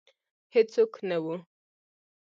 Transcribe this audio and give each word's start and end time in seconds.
هیڅوک 0.53 0.91
نه 1.09 1.17
وه 1.23 1.35